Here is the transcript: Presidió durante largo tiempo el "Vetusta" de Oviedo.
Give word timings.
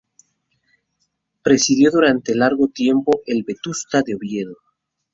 Presidió 1.43 1.91
durante 1.91 2.33
largo 2.33 2.69
tiempo 2.69 3.21
el 3.27 3.43
"Vetusta" 3.43 4.01
de 4.03 4.15
Oviedo. 4.15 4.55